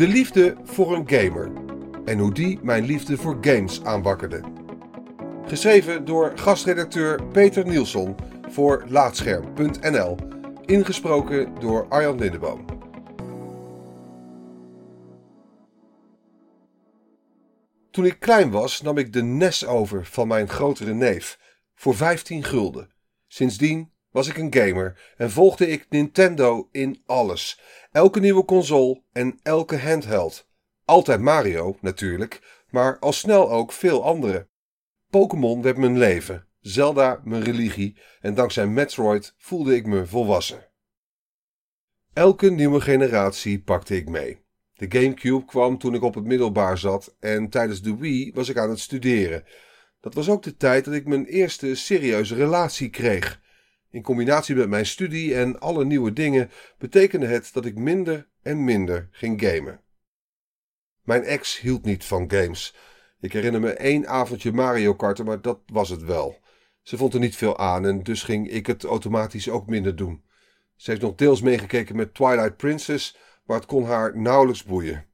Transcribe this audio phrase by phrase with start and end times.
[0.00, 1.52] De liefde voor een gamer
[2.04, 4.40] en hoe die mijn liefde voor games aanwakkerde.
[5.46, 8.14] Geschreven door gastredacteur Peter Nielsen
[8.48, 10.16] voor Laatscherm.nl.
[10.64, 12.64] Ingesproken door Arjan Lindeboom.
[17.90, 21.38] Toen ik klein was, nam ik de NES over van mijn grotere neef
[21.74, 22.90] voor 15 gulden.
[23.28, 27.60] Sindsdien was ik een gamer en volgde ik Nintendo in alles.
[27.92, 30.48] Elke nieuwe console en elke handheld.
[30.84, 34.48] Altijd Mario, natuurlijk, maar al snel ook veel andere.
[35.10, 40.68] Pokémon werd mijn leven, Zelda mijn religie en dankzij Metroid voelde ik me volwassen.
[42.12, 44.38] Elke nieuwe generatie pakte ik mee.
[44.74, 48.56] De GameCube kwam toen ik op het middelbaar zat en tijdens de Wii was ik
[48.56, 49.44] aan het studeren.
[50.00, 53.40] Dat was ook de tijd dat ik mijn eerste serieuze relatie kreeg.
[53.90, 58.64] In combinatie met mijn studie en alle nieuwe dingen betekende het dat ik minder en
[58.64, 59.80] minder ging gamen.
[61.02, 62.74] Mijn ex hield niet van games.
[63.20, 66.38] Ik herinner me één avondje Mario Karten, maar dat was het wel.
[66.82, 70.22] Ze vond er niet veel aan en dus ging ik het automatisch ook minder doen.
[70.76, 75.06] Ze heeft nog deels meegekeken met Twilight Princess, maar het kon haar nauwelijks boeien.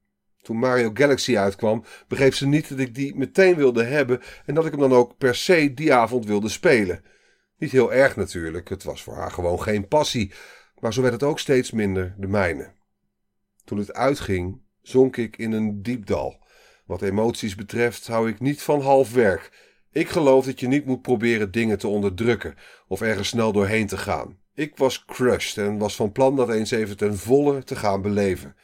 [0.43, 4.65] Toen Mario Galaxy uitkwam, begreep ze niet dat ik die meteen wilde hebben en dat
[4.65, 7.05] ik hem dan ook per se die avond wilde spelen.
[7.59, 10.33] Niet heel erg natuurlijk, het was voor haar gewoon geen passie,
[10.79, 12.73] maar zo werd het ook steeds minder de mijne.
[13.65, 16.45] Toen het uitging, zonk ik in een diep dal.
[16.87, 19.75] Wat emoties betreft hou ik niet van half werk.
[19.91, 22.55] Ik geloof dat je niet moet proberen dingen te onderdrukken
[22.89, 24.39] of ergens snel doorheen te gaan.
[24.55, 28.57] Ik was crushed en was van plan dat eens even ten volle te gaan beleven.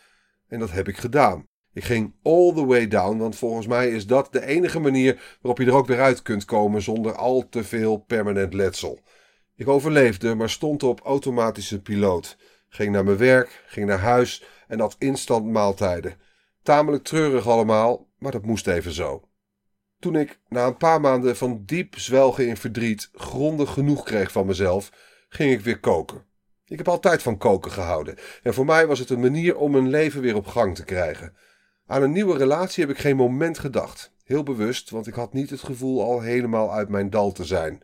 [0.49, 1.49] En dat heb ik gedaan.
[1.73, 5.59] Ik ging all the way down, want volgens mij is dat de enige manier waarop
[5.59, 9.01] je er ook weer uit kunt komen zonder al te veel permanent letsel.
[9.57, 12.37] Ik overleefde, maar stond op automatische piloot.
[12.69, 16.21] Ging naar mijn werk, ging naar huis en had instant maaltijden.
[16.63, 19.29] Tamelijk treurig allemaal, maar dat moest even zo.
[19.99, 24.47] Toen ik na een paar maanden van diep zwelgen in verdriet grondig genoeg kreeg van
[24.47, 24.91] mezelf,
[25.29, 26.25] ging ik weer koken.
[26.65, 29.89] Ik heb altijd van koken gehouden en voor mij was het een manier om mijn
[29.89, 31.37] leven weer op gang te krijgen.
[31.93, 34.13] Aan een nieuwe relatie heb ik geen moment gedacht.
[34.25, 37.83] Heel bewust, want ik had niet het gevoel al helemaal uit mijn dal te zijn.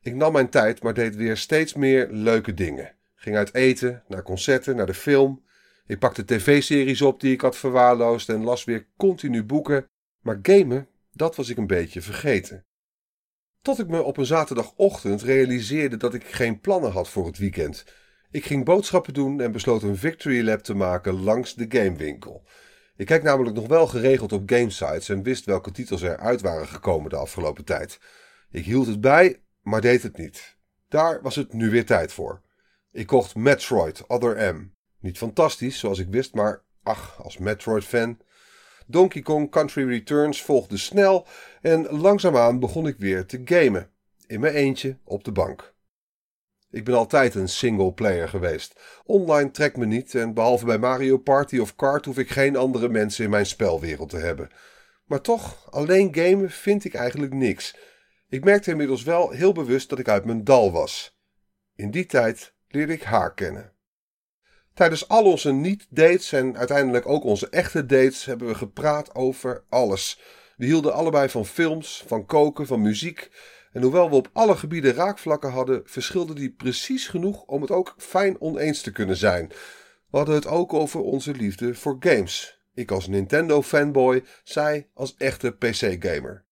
[0.00, 2.94] Ik nam mijn tijd, maar deed weer steeds meer leuke dingen.
[3.14, 5.44] Ging uit eten, naar concerten, naar de film.
[5.86, 9.88] Ik pakte tv-series op die ik had verwaarloosd en las weer continu boeken.
[10.20, 12.64] Maar gamen, dat was ik een beetje vergeten.
[13.62, 17.84] Tot ik me op een zaterdagochtend realiseerde dat ik geen plannen had voor het weekend.
[18.30, 22.44] Ik ging boodschappen doen en besloot een Victory Lap te maken langs de gamewinkel.
[22.96, 26.66] Ik kijk namelijk nog wel geregeld op gamesites en wist welke titels er uit waren
[26.66, 27.98] gekomen de afgelopen tijd.
[28.50, 30.56] Ik hield het bij, maar deed het niet.
[30.88, 32.42] Daar was het nu weer tijd voor.
[32.92, 34.72] Ik kocht Metroid Other M.
[35.00, 38.18] Niet fantastisch, zoals ik wist, maar ach, als Metroid-fan.
[38.86, 41.26] Donkey Kong Country Returns volgde snel
[41.60, 43.90] en langzaamaan begon ik weer te gamen.
[44.26, 45.74] In mijn eentje op de bank.
[46.76, 48.80] Ik ben altijd een single player geweest.
[49.04, 52.88] Online trekt me niet en behalve bij Mario Party of Kart hoef ik geen andere
[52.88, 54.50] mensen in mijn spelwereld te hebben.
[55.04, 57.76] Maar toch, alleen gamen vind ik eigenlijk niks.
[58.28, 61.18] Ik merkte inmiddels wel heel bewust dat ik uit mijn dal was.
[61.74, 63.72] In die tijd leerde ik haar kennen.
[64.74, 70.20] Tijdens al onze niet-dates en uiteindelijk ook onze echte dates hebben we gepraat over alles.
[70.56, 73.30] We hielden allebei van films, van koken, van muziek.
[73.76, 77.94] En hoewel we op alle gebieden raakvlakken hadden, verschilden die precies genoeg om het ook
[77.98, 79.48] fijn oneens te kunnen zijn.
[80.10, 82.60] We hadden het ook over onze liefde voor games.
[82.74, 86.44] Ik als Nintendo-fanboy, zij als echte PC-gamer.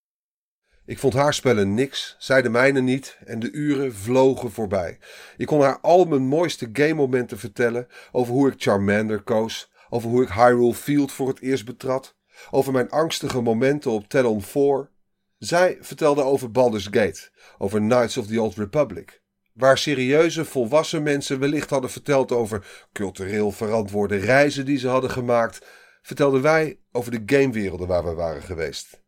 [0.85, 4.97] Ik vond haar spellen niks, zij de mijne niet en de uren vlogen voorbij.
[5.37, 10.23] Ik kon haar al mijn mooiste game-momenten vertellen over hoe ik Charmander koos, over hoe
[10.23, 12.15] ik Hyrule Field voor het eerst betrad,
[12.51, 14.93] over mijn angstige momenten op Talon 4.
[15.37, 19.21] Zij vertelde over Baldur's Gate, over Knights of the Old Republic,
[19.53, 25.65] waar serieuze volwassen mensen wellicht hadden verteld over cultureel verantwoorde reizen die ze hadden gemaakt,
[26.01, 29.03] vertelden wij over de gamewerelden waar we waren geweest.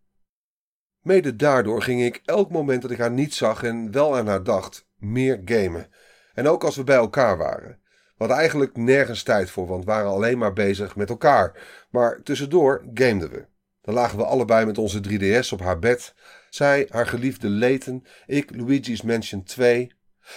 [1.01, 4.43] Mede daardoor ging ik elk moment dat ik haar niet zag en wel aan haar
[4.43, 5.91] dacht, meer gamen.
[6.33, 7.79] En ook als we bij elkaar waren.
[7.87, 11.67] We hadden eigenlijk nergens tijd voor, want we waren alleen maar bezig met elkaar.
[11.89, 13.45] Maar tussendoor gameden we.
[13.87, 16.13] Dan lagen we allebei met onze 3DS op haar bed.
[16.49, 19.91] Zij, haar geliefde Layton, ik Luigi's Mansion 2.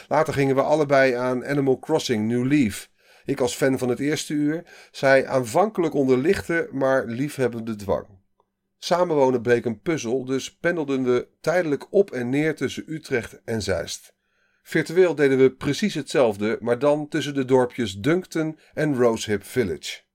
[0.09, 2.91] Later gingen we allebei aan Animal Crossing New Leaf.
[3.25, 8.07] Ik als fan van het eerste uur, zij aanvankelijk onder lichte, maar liefhebbende dwang.
[8.79, 14.15] Samenwonen bleek een puzzel, dus pendelden we tijdelijk op en neer tussen Utrecht en Zeist.
[14.63, 20.09] Virtueel deden we precies hetzelfde, maar dan tussen de dorpjes Duncton en Rosehip Village.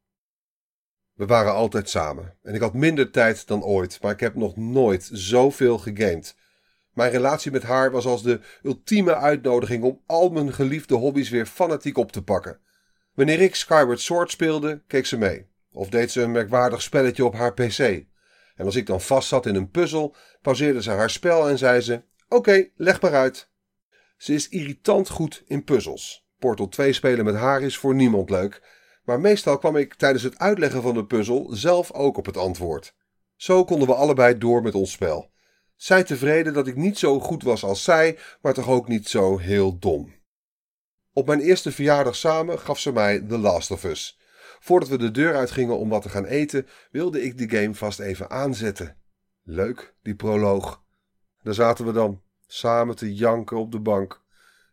[1.15, 4.55] We waren altijd samen en ik had minder tijd dan ooit, maar ik heb nog
[4.55, 6.35] nooit zoveel gegamed.
[6.93, 11.45] Mijn relatie met haar was als de ultieme uitnodiging om al mijn geliefde hobby's weer
[11.45, 12.59] fanatiek op te pakken.
[13.13, 15.47] Wanneer ik Skyward Sword speelde, keek ze mee.
[15.71, 17.79] Of deed ze een merkwaardig spelletje op haar pc.
[18.55, 21.81] En als ik dan vast zat in een puzzel, pauzeerde ze haar spel en zei
[21.81, 23.49] ze: Oké, leg maar uit.
[24.17, 26.27] Ze is irritant goed in puzzels.
[26.39, 28.61] Portal 2 spelen met haar is voor niemand leuk,
[29.05, 32.95] maar meestal kwam ik tijdens het uitleggen van de puzzel zelf ook op het antwoord.
[33.35, 35.31] Zo konden we allebei door met ons spel.
[35.75, 39.37] Zij tevreden dat ik niet zo goed was als zij, maar toch ook niet zo
[39.37, 40.13] heel dom.
[41.13, 44.19] Op mijn eerste verjaardag samen gaf ze mij The Last of Us.
[44.59, 47.99] Voordat we de deur uitgingen om wat te gaan eten, wilde ik die game vast
[47.99, 48.97] even aanzetten.
[49.43, 50.83] Leuk, die proloog.
[51.41, 54.23] Daar zaten we dan, samen te janken op de bank.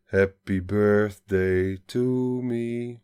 [0.04, 2.02] Happy birthday to
[2.42, 3.01] me.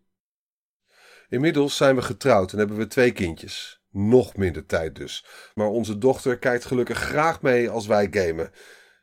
[1.29, 3.83] Inmiddels zijn we getrouwd en hebben we twee kindjes.
[3.91, 5.25] Nog minder tijd dus.
[5.55, 8.51] Maar onze dochter kijkt gelukkig graag mee als wij gamen.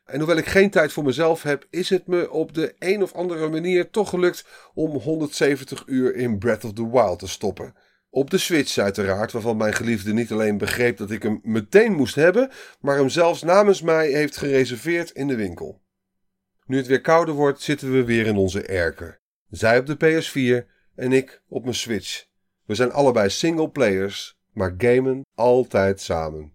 [0.04, 3.12] En hoewel ik geen tijd voor mezelf heb, is het me op de een of
[3.12, 7.74] andere manier toch gelukt om 170 uur in Breath of the Wild te stoppen.
[8.10, 12.14] Op de Switch uiteraard, waarvan mijn geliefde niet alleen begreep dat ik hem meteen moest
[12.14, 12.50] hebben,
[12.80, 15.82] maar hem zelfs namens mij heeft gereserveerd in de winkel.
[16.66, 19.20] Nu het weer kouder wordt, zitten we weer in onze erker.
[19.50, 22.26] Zij op de PS4 en ik op mijn Switch.
[22.64, 26.54] We zijn allebei single players, maar gamen altijd samen.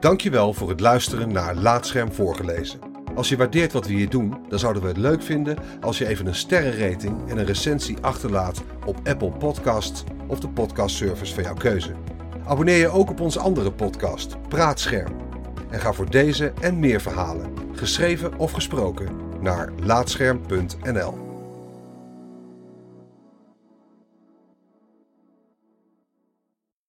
[0.00, 2.80] Dankjewel voor het luisteren naar Laatscherm voorgelezen.
[3.14, 6.06] Als je waardeert wat we hier doen, dan zouden we het leuk vinden als je
[6.06, 11.54] even een sterrenrating en een recensie achterlaat op Apple Podcasts of de podcastservice van jouw
[11.54, 12.13] keuze.
[12.46, 15.16] Abonneer je ook op onze andere podcast, Praatscherm.
[15.70, 19.08] En ga voor deze en meer verhalen, geschreven of gesproken,
[19.40, 21.23] naar laatscherm.nl.